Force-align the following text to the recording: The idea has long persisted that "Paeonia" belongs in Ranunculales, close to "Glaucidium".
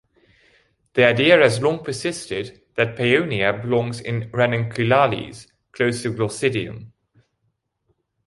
The 0.95 1.03
idea 1.05 1.37
has 1.37 1.61
long 1.61 1.83
persisted 1.83 2.63
that 2.73 2.97
"Paeonia" 2.97 3.61
belongs 3.61 3.99
in 4.01 4.31
Ranunculales, 4.31 5.45
close 5.73 6.01
to 6.01 6.11
"Glaucidium". 6.11 6.91